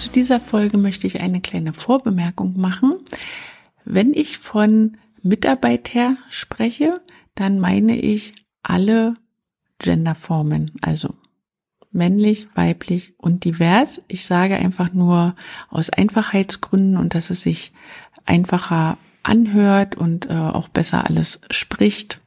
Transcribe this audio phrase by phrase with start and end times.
[0.00, 3.00] Zu dieser Folge möchte ich eine kleine Vorbemerkung machen.
[3.84, 7.02] Wenn ich von Mitarbeiter spreche,
[7.34, 9.12] dann meine ich alle
[9.78, 11.16] Genderformen, also
[11.92, 14.02] männlich, weiblich und divers.
[14.08, 15.36] Ich sage einfach nur
[15.68, 17.74] aus Einfachheitsgründen und dass es sich
[18.24, 22.22] einfacher anhört und äh, auch besser alles spricht,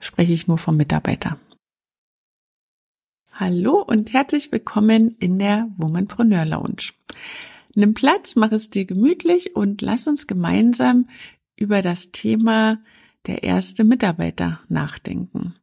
[0.00, 1.36] spreche ich nur vom Mitarbeiter.
[3.40, 6.90] Hallo und herzlich willkommen in der Womanpreneur Lounge.
[7.76, 11.08] Nimm Platz, mach es dir gemütlich und lass uns gemeinsam
[11.54, 12.80] über das Thema
[13.28, 15.54] der erste Mitarbeiter nachdenken.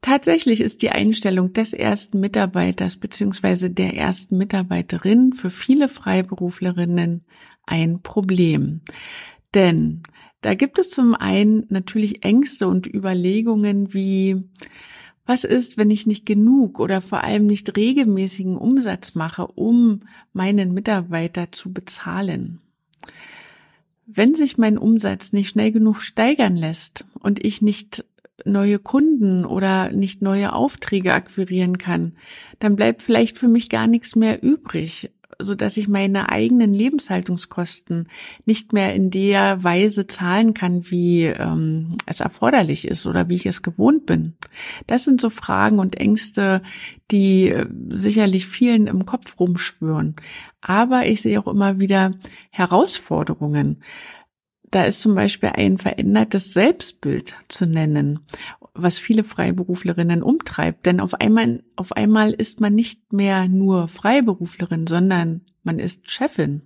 [0.00, 7.26] Tatsächlich ist die Einstellung des ersten Mitarbeiters beziehungsweise der ersten Mitarbeiterin für viele Freiberuflerinnen
[7.66, 8.80] ein Problem.
[9.52, 10.02] Denn
[10.40, 14.48] da gibt es zum einen natürlich Ängste und Überlegungen wie,
[15.26, 20.00] was ist, wenn ich nicht genug oder vor allem nicht regelmäßigen Umsatz mache, um
[20.32, 22.60] meinen Mitarbeiter zu bezahlen?
[24.06, 28.04] Wenn sich mein Umsatz nicht schnell genug steigern lässt und ich nicht
[28.44, 32.14] neue Kunden oder nicht neue Aufträge akquirieren kann,
[32.58, 35.10] dann bleibt vielleicht für mich gar nichts mehr übrig,
[35.44, 38.08] so dass ich meine eigenen Lebenshaltungskosten
[38.44, 43.46] nicht mehr in der Weise zahlen kann, wie ähm, es erforderlich ist oder wie ich
[43.46, 44.34] es gewohnt bin.
[44.86, 46.62] Das sind so Fragen und Ängste,
[47.10, 50.16] die äh, sicherlich vielen im Kopf rumschwören.
[50.60, 52.12] Aber ich sehe auch immer wieder
[52.50, 53.82] Herausforderungen.
[54.70, 58.20] Da ist zum Beispiel ein verändertes Selbstbild zu nennen,
[58.82, 60.86] was viele Freiberuflerinnen umtreibt.
[60.86, 66.62] Denn auf einmal, auf einmal ist man nicht mehr nur Freiberuflerin, sondern man ist Chefin.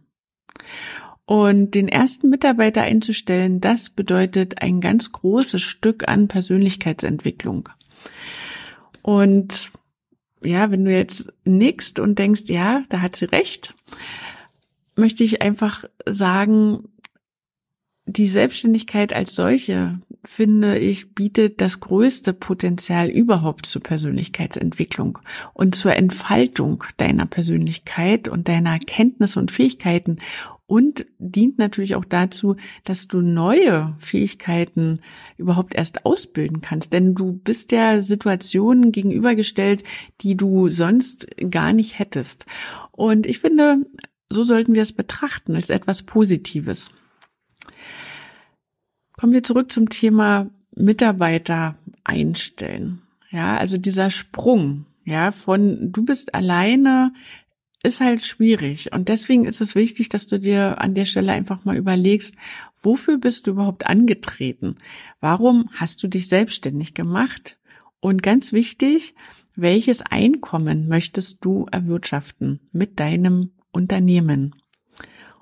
[1.27, 7.71] Und den ersten Mitarbeiter einzustellen, das bedeutet ein ganz großes Stück an Persönlichkeitsentwicklung.
[9.01, 9.71] Und
[10.43, 13.75] ja, wenn du jetzt nickst und denkst, ja, da hat sie recht,
[14.97, 16.89] möchte ich einfach sagen,
[18.07, 25.19] die Selbstständigkeit als solche, finde ich, bietet das größte Potenzial überhaupt zur Persönlichkeitsentwicklung
[25.53, 30.19] und zur Entfaltung deiner Persönlichkeit und deiner Kenntnisse und Fähigkeiten
[30.67, 35.01] und dient natürlich auch dazu, dass du neue Fähigkeiten
[35.37, 36.93] überhaupt erst ausbilden kannst.
[36.93, 39.84] Denn du bist ja Situationen gegenübergestellt,
[40.23, 42.47] die du sonst gar nicht hättest.
[42.93, 43.84] Und ich finde,
[44.31, 46.91] so sollten wir es betrachten, als etwas Positives.
[49.17, 53.03] Kommen wir zurück zum Thema Mitarbeiter einstellen.
[53.31, 57.13] Ja, also dieser Sprung, ja, von du bist alleine
[57.83, 58.93] ist halt schwierig.
[58.93, 62.35] Und deswegen ist es wichtig, dass du dir an der Stelle einfach mal überlegst,
[62.83, 64.77] wofür bist du überhaupt angetreten?
[65.21, 67.59] Warum hast du dich selbstständig gemacht?
[68.01, 69.15] Und ganz wichtig,
[69.55, 74.55] welches Einkommen möchtest du erwirtschaften mit deinem Unternehmen?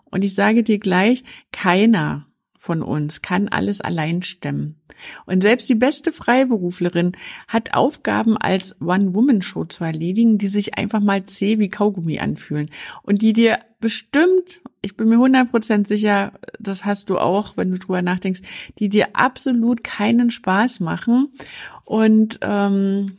[0.04, 2.26] Und ich sage dir gleich, keiner
[2.62, 4.80] von uns kann alles allein stemmen.
[5.26, 7.16] Und selbst die beste Freiberuflerin
[7.48, 12.70] hat Aufgaben als One-Woman-Show zu erledigen, die sich einfach mal zäh wie Kaugummi anfühlen
[13.02, 17.80] und die dir bestimmt, ich bin mir 100% sicher, das hast du auch, wenn du
[17.80, 18.42] drüber nachdenkst,
[18.78, 21.32] die dir absolut keinen Spaß machen
[21.84, 23.16] und ähm,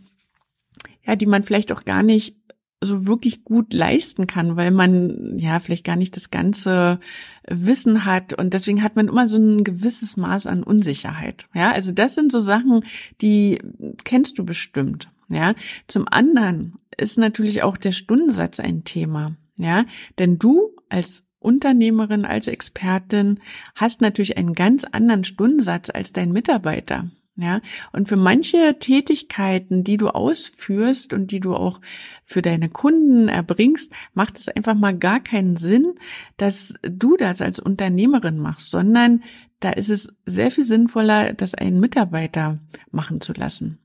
[1.06, 2.38] ja, die man vielleicht auch gar nicht
[2.86, 7.00] so wirklich gut leisten kann, weil man ja vielleicht gar nicht das ganze
[7.48, 11.48] Wissen hat und deswegen hat man immer so ein gewisses Maß an Unsicherheit.
[11.54, 12.84] Ja, also das sind so Sachen,
[13.22, 13.60] die
[14.04, 15.10] kennst du bestimmt.
[15.30, 15.54] Ja,
[15.88, 19.36] zum anderen ist natürlich auch der Stundensatz ein Thema.
[19.58, 19.86] Ja,
[20.20, 23.40] denn du als Unternehmerin, als Expertin
[23.76, 27.10] hast natürlich einen ganz anderen Stundensatz als dein Mitarbeiter.
[27.36, 31.82] Ja, und für manche Tätigkeiten, die du ausführst und die du auch
[32.24, 35.96] für deine Kunden erbringst, macht es einfach mal gar keinen Sinn,
[36.38, 39.24] dass du das als Unternehmerin machst, sondern
[39.62, 42.60] da ist es sehr viel sinnvoller, das einen Mitarbeiter
[42.92, 43.80] machen zu lassen.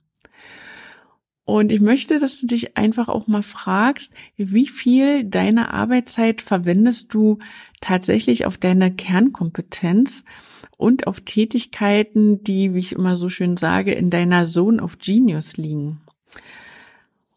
[1.49, 7.15] Und ich möchte, dass du dich einfach auch mal fragst, wie viel deiner Arbeitszeit verwendest
[7.15, 7.39] du
[7.81, 10.25] tatsächlich auf deine Kernkompetenz
[10.77, 15.57] und auf Tätigkeiten, die, wie ich immer so schön sage, in deiner Zone of Genius
[15.57, 16.03] liegen.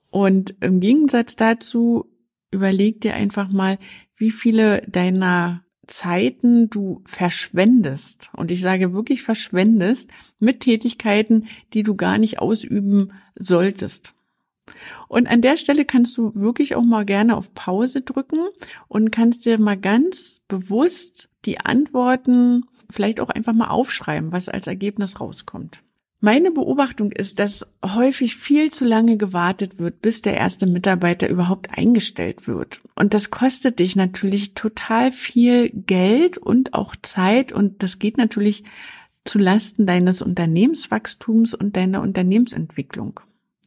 [0.09, 2.11] Und im Gegensatz dazu
[2.51, 3.79] überleg dir einfach mal,
[4.17, 8.29] wie viele deiner Zeiten du verschwendest.
[8.33, 14.13] Und ich sage wirklich verschwendest mit Tätigkeiten, die du gar nicht ausüben solltest.
[15.07, 18.39] Und an der Stelle kannst du wirklich auch mal gerne auf Pause drücken
[18.87, 24.67] und kannst dir mal ganz bewusst die Antworten vielleicht auch einfach mal aufschreiben, was als
[24.67, 25.81] Ergebnis rauskommt.
[26.23, 31.75] Meine Beobachtung ist, dass häufig viel zu lange gewartet wird, bis der erste Mitarbeiter überhaupt
[31.75, 32.79] eingestellt wird.
[32.95, 38.63] Und das kostet dich natürlich total viel Geld und auch Zeit und das geht natürlich
[39.25, 43.19] zu Lasten deines Unternehmenswachstums und deiner Unternehmensentwicklung.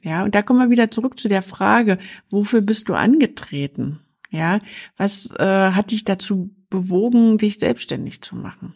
[0.04, 1.98] Ja, und da kommen wir wieder zurück zu der Frage,
[2.28, 4.00] wofür bist du angetreten?
[4.30, 4.60] Ja,
[4.98, 8.74] was äh, hat dich dazu bewogen, dich selbstständig zu machen?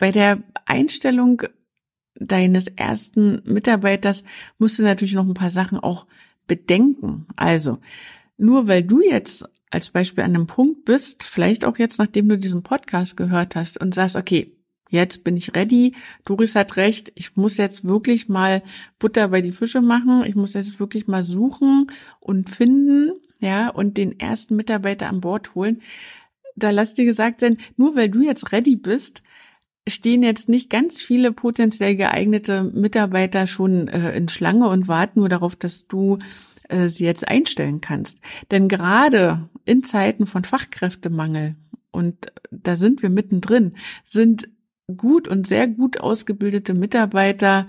[0.00, 1.42] Bei der Einstellung
[2.18, 4.24] deines ersten Mitarbeiters
[4.58, 6.06] musst du natürlich noch ein paar Sachen auch
[6.48, 7.26] bedenken.
[7.36, 7.78] Also,
[8.36, 12.36] nur weil du jetzt als Beispiel an einem Punkt bist, vielleicht auch jetzt, nachdem du
[12.36, 14.55] diesen Podcast gehört hast und sagst, okay,
[14.88, 15.94] jetzt bin ich ready,
[16.24, 18.62] Doris hat recht, ich muss jetzt wirklich mal
[18.98, 21.90] Butter bei die Fische machen, ich muss jetzt wirklich mal suchen
[22.20, 25.82] und finden, ja, und den ersten Mitarbeiter an Bord holen.
[26.54, 29.22] Da lass dir gesagt sein, nur weil du jetzt ready bist,
[29.88, 35.28] stehen jetzt nicht ganz viele potenziell geeignete Mitarbeiter schon äh, in Schlange und warten nur
[35.28, 36.18] darauf, dass du
[36.68, 38.20] äh, sie jetzt einstellen kannst.
[38.50, 41.56] Denn gerade in Zeiten von Fachkräftemangel,
[41.92, 44.48] und da sind wir mittendrin, sind
[44.94, 47.66] gut und sehr gut ausgebildete Mitarbeiter,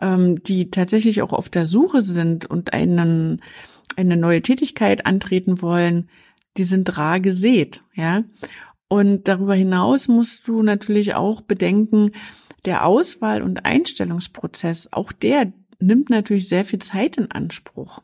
[0.00, 3.42] ähm, die tatsächlich auch auf der Suche sind und einen,
[3.96, 6.08] eine neue Tätigkeit antreten wollen,
[6.56, 8.22] die sind rar gesät, ja.
[8.88, 12.12] Und darüber hinaus musst du natürlich auch bedenken,
[12.64, 18.00] der Auswahl- und Einstellungsprozess, auch der nimmt natürlich sehr viel Zeit in Anspruch.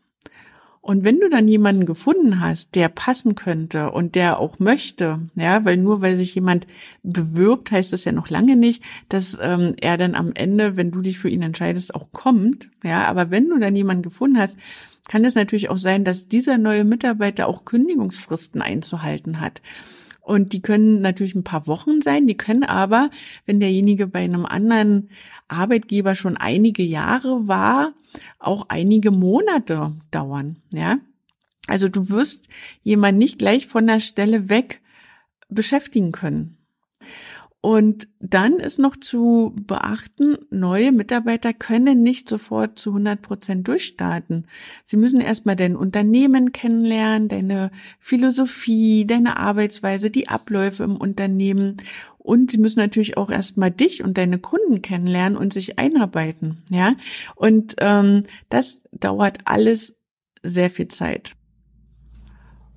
[0.91, 5.65] Und wenn du dann jemanden gefunden hast, der passen könnte und der auch möchte, ja,
[5.65, 6.67] weil nur weil sich jemand
[7.05, 11.01] bewirbt, heißt das ja noch lange nicht, dass ähm, er dann am Ende, wenn du
[11.01, 13.05] dich für ihn entscheidest, auch kommt, ja.
[13.05, 14.59] Aber wenn du dann jemanden gefunden hast,
[15.07, 19.63] kann es natürlich auch sein, dass dieser neue Mitarbeiter auch Kündigungsfristen einzuhalten hat.
[20.21, 23.11] Und die können natürlich ein paar Wochen sein, die können aber,
[23.47, 25.09] wenn derjenige bei einem anderen
[25.51, 27.93] Arbeitgeber schon einige Jahre war,
[28.39, 30.99] auch einige Monate dauern, ja.
[31.67, 32.49] Also du wirst
[32.83, 34.81] jemand nicht gleich von der Stelle weg
[35.49, 36.57] beschäftigen können.
[37.63, 44.47] Und dann ist noch zu beachten, neue Mitarbeiter können nicht sofort zu 100 Prozent durchstarten.
[44.87, 51.77] Sie müssen erstmal dein Unternehmen kennenlernen, deine Philosophie, deine Arbeitsweise, die Abläufe im Unternehmen.
[52.23, 56.63] Und sie müssen natürlich auch erstmal dich und deine Kunden kennenlernen und sich einarbeiten.
[56.69, 56.95] Ja,
[57.35, 59.97] und ähm, das dauert alles
[60.43, 61.35] sehr viel Zeit.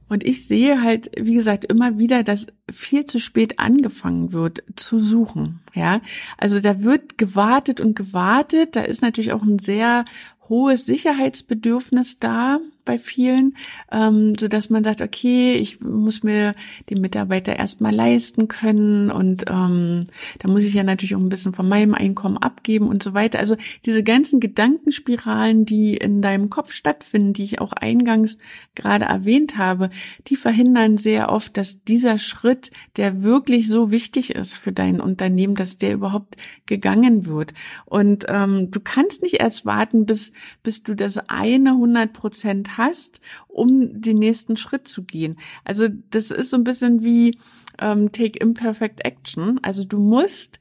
[0.07, 4.99] Und ich sehe halt, wie gesagt, immer wieder, dass viel zu spät angefangen wird zu
[4.99, 5.61] suchen.
[5.73, 6.01] Ja,
[6.37, 8.75] also da wird gewartet und gewartet.
[8.75, 10.05] Da ist natürlich auch ein sehr
[10.47, 13.55] hohes Sicherheitsbedürfnis da bei vielen,
[13.91, 16.55] ähm, so dass man sagt, okay, ich muss mir
[16.89, 20.05] den Mitarbeiter erstmal leisten können und ähm,
[20.39, 23.39] da muss ich ja natürlich auch ein bisschen von meinem Einkommen abgeben und so weiter.
[23.39, 28.37] Also diese ganzen Gedankenspiralen, die in deinem Kopf stattfinden, die ich auch eingangs
[28.75, 29.89] gerade erwähnt habe,
[30.27, 35.55] die verhindern sehr oft, dass dieser Schritt, der wirklich so wichtig ist für dein Unternehmen,
[35.55, 37.53] dass der überhaupt gegangen wird.
[37.85, 43.21] Und ähm, du kannst nicht erst warten, bis bis du das eine 100 Prozent hast,
[43.47, 45.37] um den nächsten Schritt zu gehen.
[45.63, 47.37] Also das ist so ein bisschen wie
[47.79, 49.59] ähm, Take Imperfect Action.
[49.63, 50.59] Also du musst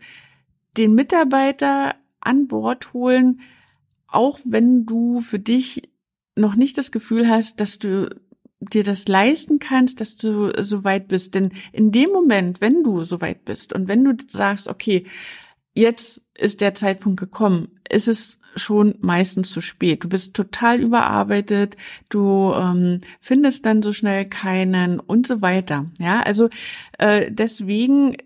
[0.77, 3.41] den Mitarbeiter an Bord holen,
[4.07, 5.91] auch wenn du für dich
[6.37, 8.09] noch nicht das Gefühl hast, dass du
[8.61, 11.35] dir das leisten kannst, dass du so weit bist.
[11.35, 15.07] Denn in dem Moment, wenn du so weit bist und wenn du sagst, okay,
[15.75, 20.05] jetzt ist der Zeitpunkt gekommen, ist es schon meistens zu spät.
[20.05, 21.77] Du bist total überarbeitet,
[22.09, 25.87] du ähm, findest dann so schnell keinen und so weiter.
[25.99, 26.49] Ja, also
[26.99, 28.17] äh, deswegen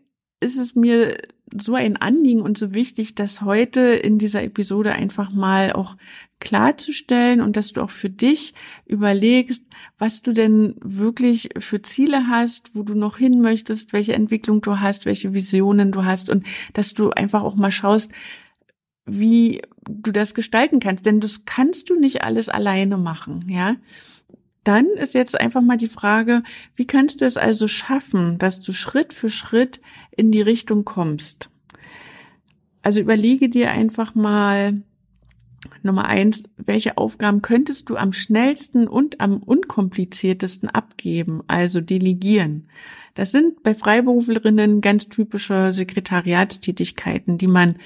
[0.41, 1.19] ist es mir
[1.55, 5.97] so ein Anliegen und so wichtig, dass heute in dieser Episode einfach mal auch
[6.41, 8.53] klarzustellen und dass du auch für dich
[8.85, 9.65] überlegst,
[9.99, 14.81] was du denn wirklich für Ziele hast, wo du noch hin möchtest, welche Entwicklung du
[14.81, 18.13] hast, welche Visionen du hast und dass du einfach auch mal schaust,
[19.07, 23.77] wie du das gestalten kannst, denn das kannst du nicht alles alleine machen, ja.
[24.65, 26.43] Dann ist jetzt einfach mal die Frage,
[26.75, 31.51] wie kannst du es also schaffen, dass du Schritt für Schritt in die Richtung kommst?
[32.83, 34.83] Also überlege dir einfach mal
[35.83, 42.69] Nummer eins, welche Aufgaben könntest du am schnellsten und am unkompliziertesten abgeben, also delegieren?
[43.15, 47.77] Das sind bei Freiberuflerinnen ganz typische Sekretariatstätigkeiten, die man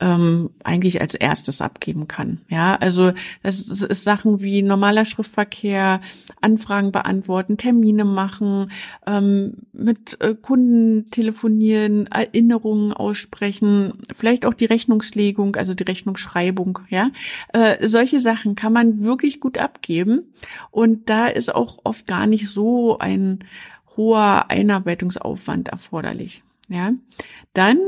[0.00, 2.40] ähm, eigentlich als erstes abgeben kann.
[2.48, 6.00] Ja, also das ist Sachen wie normaler Schriftverkehr,
[6.40, 8.72] Anfragen beantworten, Termine machen,
[9.06, 16.80] ähm, mit äh, Kunden telefonieren, Erinnerungen aussprechen, vielleicht auch die Rechnungslegung, also die Rechnungsschreibung.
[16.88, 17.08] Ja,
[17.52, 20.22] äh, solche Sachen kann man wirklich gut abgeben
[20.70, 23.44] und da ist auch oft gar nicht so ein
[23.96, 26.42] hoher Einarbeitungsaufwand erforderlich.
[26.68, 26.92] Ja,
[27.52, 27.78] dann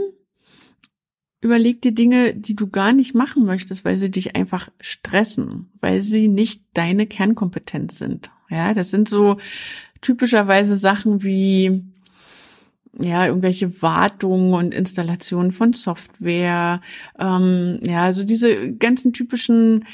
[1.40, 6.00] überleg dir Dinge, die du gar nicht machen möchtest, weil sie dich einfach stressen, weil
[6.00, 8.30] sie nicht deine Kernkompetenz sind.
[8.48, 9.38] Ja, das sind so
[10.00, 11.82] typischerweise Sachen wie
[12.98, 16.80] ja, irgendwelche Wartungen und Installationen von Software,
[17.18, 19.84] ähm, ja, also diese ganzen typischen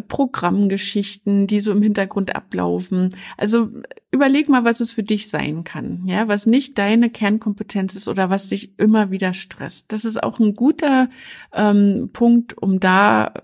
[0.00, 3.14] Programmgeschichten, die so im Hintergrund ablaufen.
[3.36, 3.70] Also
[4.10, 8.30] überleg mal, was es für dich sein kann, ja, was nicht deine Kernkompetenz ist oder
[8.30, 9.92] was dich immer wieder stresst.
[9.92, 11.10] Das ist auch ein guter
[11.52, 13.34] ähm, Punkt, um da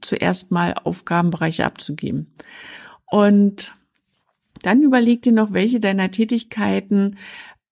[0.00, 2.34] zuerst mal Aufgabenbereiche abzugeben.
[3.10, 3.74] Und
[4.62, 7.16] dann überleg dir noch, welche deiner Tätigkeiten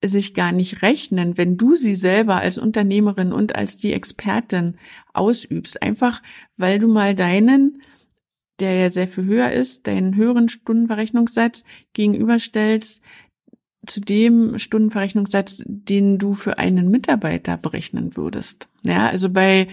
[0.05, 4.77] sich gar nicht rechnen, wenn du sie selber als Unternehmerin und als die Expertin
[5.13, 5.81] ausübst.
[5.83, 6.23] Einfach,
[6.57, 7.83] weil du mal deinen
[8.63, 13.03] der ja sehr viel höher ist, deinen höheren Stundenverrechnungssatz gegenüberstellst
[13.87, 18.69] zu dem Stundenverrechnungssatz, den du für einen Mitarbeiter berechnen würdest.
[18.87, 19.67] Ja, also bei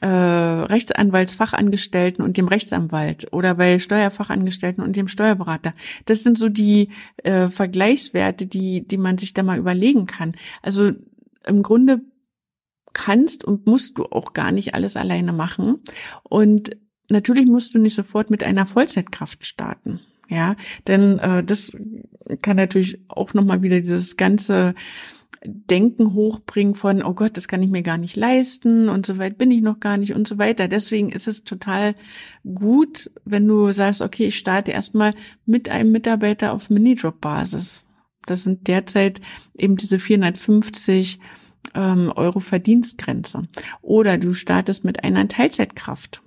[0.00, 5.74] äh, Rechtsanwaltsfachangestellten und dem Rechtsanwalt oder bei Steuerfachangestellten und dem Steuerberater.
[6.06, 6.88] Das sind so die
[7.22, 10.32] äh, Vergleichswerte, die, die man sich da mal überlegen kann.
[10.62, 10.92] Also
[11.46, 12.00] im Grunde
[12.94, 15.82] kannst und musst du auch gar nicht alles alleine machen.
[16.22, 16.70] Und
[17.08, 20.00] natürlich musst du nicht sofort mit einer Vollzeitkraft starten.
[20.28, 20.56] Ja,
[20.86, 21.76] denn äh, das
[22.40, 24.74] kann natürlich auch nochmal wieder dieses ganze
[25.46, 29.36] Denken hochbringen von, oh Gott, das kann ich mir gar nicht leisten und so weit
[29.36, 30.68] bin ich noch gar nicht und so weiter.
[30.68, 31.94] Deswegen ist es total
[32.54, 35.12] gut, wenn du sagst, okay, ich starte erstmal
[35.44, 37.82] mit einem Mitarbeiter auf Minijob-Basis.
[38.24, 39.20] Das sind derzeit
[39.54, 41.18] eben diese 450
[41.74, 43.42] ähm, Euro Verdienstgrenze.
[43.82, 46.22] Oder du startest mit einer Teilzeitkraft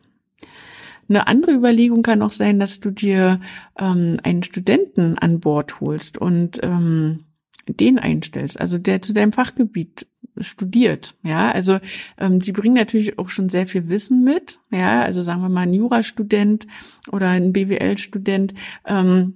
[1.09, 3.39] eine andere Überlegung kann auch sein, dass du dir
[3.77, 7.25] ähm, einen Studenten an Bord holst und ähm,
[7.67, 10.07] den einstellst, also der zu deinem Fachgebiet
[10.39, 11.79] studiert, ja, also
[12.17, 15.61] ähm, die bringen natürlich auch schon sehr viel Wissen mit, ja, also sagen wir mal
[15.61, 16.67] ein Jurastudent
[17.11, 18.53] oder ein BWL-Student,
[18.85, 19.35] ähm,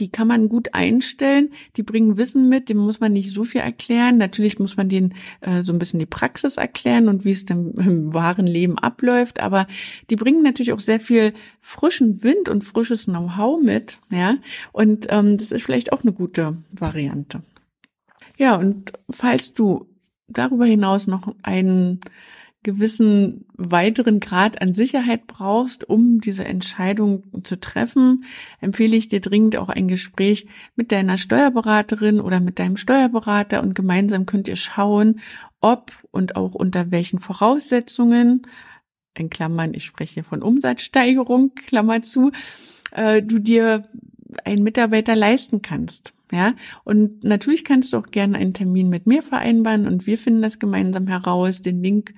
[0.00, 3.60] die kann man gut einstellen, die bringen Wissen mit, dem muss man nicht so viel
[3.60, 4.18] erklären.
[4.18, 7.70] Natürlich muss man denen äh, so ein bisschen die Praxis erklären und wie es dann
[7.78, 9.66] im wahren Leben abläuft, aber
[10.10, 14.36] die bringen natürlich auch sehr viel frischen Wind und frisches Know-how mit, ja,
[14.72, 17.42] und ähm, das ist vielleicht auch eine gute Variante.
[18.38, 19.86] Ja, und falls du
[20.28, 22.00] darüber hinaus noch einen
[22.66, 28.24] gewissen weiteren Grad an Sicherheit brauchst, um diese Entscheidung zu treffen,
[28.60, 33.76] empfehle ich dir dringend auch ein Gespräch mit deiner Steuerberaterin oder mit deinem Steuerberater und
[33.76, 35.20] gemeinsam könnt ihr schauen,
[35.60, 38.42] ob und auch unter welchen Voraussetzungen,
[39.14, 42.32] in Klammern, ich spreche von Umsatzsteigerung, Klammer zu,
[42.90, 43.84] äh, du dir
[44.44, 46.14] einen Mitarbeiter leisten kannst.
[46.32, 50.42] Ja, und natürlich kannst du auch gerne einen Termin mit mir vereinbaren und wir finden
[50.42, 51.62] das gemeinsam heraus.
[51.62, 52.12] Den Link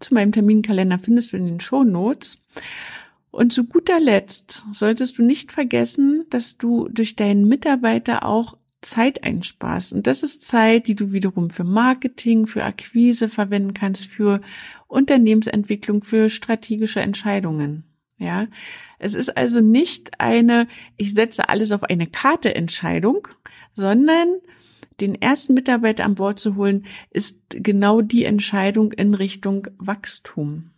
[0.00, 2.38] zu meinem Terminkalender findest du in den Show Notes.
[3.30, 9.24] Und zu guter Letzt solltest du nicht vergessen, dass du durch deinen Mitarbeiter auch Zeit
[9.24, 9.92] einsparst.
[9.92, 14.40] Und das ist Zeit, die du wiederum für Marketing, für Akquise verwenden kannst, für
[14.86, 17.84] Unternehmensentwicklung, für strategische Entscheidungen.
[18.18, 18.46] Ja,
[18.98, 23.28] es ist also nicht eine, ich setze alles auf eine Karte Entscheidung,
[23.74, 24.28] sondern
[25.00, 30.70] den ersten Mitarbeiter an Bord zu holen, ist genau die Entscheidung in Richtung Wachstum.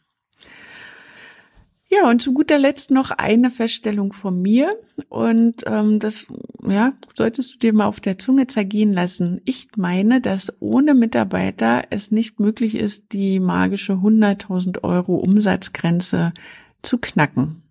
[1.91, 4.77] Ja, und zu guter Letzt noch eine Feststellung von mir.
[5.09, 6.27] Und ähm, das,
[6.69, 9.41] ja, solltest du dir mal auf der Zunge zergehen lassen.
[9.47, 16.35] Ich meine, dass ohne Mitarbeiter es nicht möglich ist, die magische 100.000 Euro Umsatzgrenze
[16.83, 17.63] zu knacken.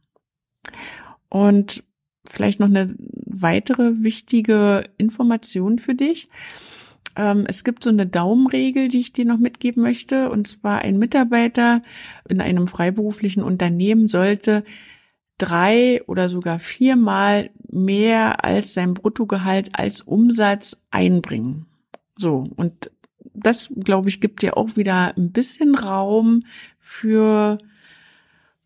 [1.30, 1.84] Und
[2.30, 2.94] vielleicht noch eine
[3.26, 6.30] weitere wichtige Information für dich.
[7.16, 10.30] Ähm, es gibt so eine Daumenregel, die ich dir noch mitgeben möchte.
[10.30, 11.82] Und zwar ein Mitarbeiter
[12.30, 14.64] in einem freiberuflichen Unternehmen sollte
[15.38, 21.66] drei oder sogar viermal mehr als sein Bruttogehalt als Umsatz einbringen.
[22.18, 22.50] So.
[22.56, 22.92] Und
[23.34, 26.44] das, glaube ich, gibt dir auch wieder ein bisschen Raum
[26.80, 27.60] für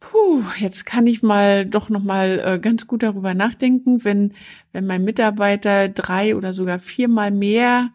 [0.02, 4.34] puh, jetzt kann ich mal doch noch mal äh, ganz gut darüber nachdenken, wenn
[4.74, 7.92] wenn mein Mitarbeiter drei oder sogar viermal mehr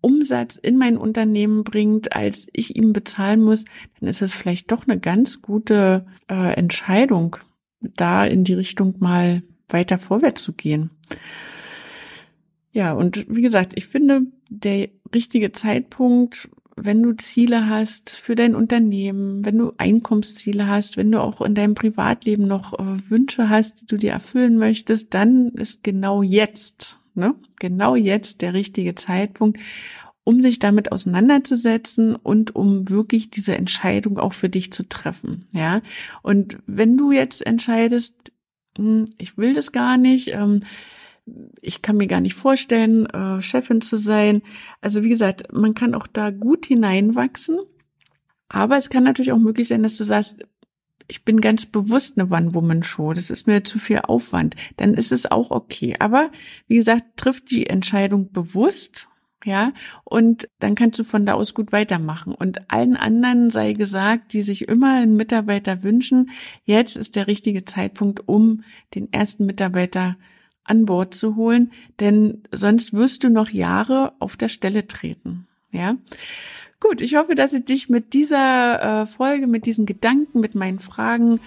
[0.00, 3.64] Umsatz in mein Unternehmen bringt, als ich ihm bezahlen muss,
[4.00, 7.36] dann ist es vielleicht doch eine ganz gute äh, Entscheidung,
[7.80, 10.90] da in die Richtung mal weiter vorwärts zu gehen.
[12.72, 18.54] Ja, und wie gesagt, ich finde, der richtige Zeitpunkt wenn du Ziele hast für dein
[18.54, 23.80] Unternehmen, wenn du Einkommensziele hast, wenn du auch in deinem Privatleben noch äh, Wünsche hast,
[23.80, 29.58] die du dir erfüllen möchtest, dann ist genau jetzt, ne, genau jetzt der richtige Zeitpunkt,
[30.24, 35.82] um sich damit auseinanderzusetzen und um wirklich diese Entscheidung auch für dich zu treffen, ja.
[36.22, 38.32] Und wenn du jetzt entscheidest,
[38.76, 40.60] hm, ich will das gar nicht, ähm,
[41.60, 44.42] ich kann mir gar nicht vorstellen, äh, Chefin zu sein.
[44.80, 47.58] Also wie gesagt, man kann auch da gut hineinwachsen.
[48.48, 50.46] Aber es kann natürlich auch möglich sein, dass du sagst,
[51.08, 53.12] ich bin ganz bewusst eine One-Woman-Show.
[53.12, 54.56] Das ist mir zu viel Aufwand.
[54.76, 55.96] Dann ist es auch okay.
[55.98, 56.30] Aber
[56.66, 59.08] wie gesagt, trifft die Entscheidung bewusst.
[59.46, 62.32] Ja, und dann kannst du von da aus gut weitermachen.
[62.32, 66.30] Und allen anderen sei gesagt, die sich immer einen Mitarbeiter wünschen,
[66.64, 68.62] jetzt ist der richtige Zeitpunkt, um
[68.94, 70.16] den ersten Mitarbeiter
[70.64, 75.46] an Bord zu holen, denn sonst wirst du noch Jahre auf der Stelle treten.
[75.70, 75.96] Ja.
[76.80, 80.80] Gut, ich hoffe, dass ich dich mit dieser äh, Folge, mit diesen Gedanken, mit meinen
[80.80, 81.40] Fragen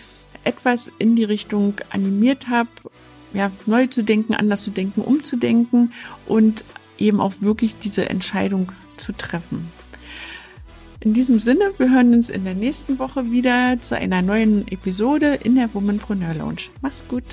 [0.44, 2.70] etwas in die Richtung animiert habe,
[3.34, 5.94] ja, neu zu denken, anders zu denken, umzudenken
[6.26, 6.64] und
[6.98, 9.72] eben auch wirklich diese Entscheidung zu treffen.
[11.00, 15.40] In diesem Sinne, wir hören uns in der nächsten Woche wieder zu einer neuen Episode
[15.44, 16.70] in der Womanpreneur Lounge.
[16.82, 17.24] Mach's gut!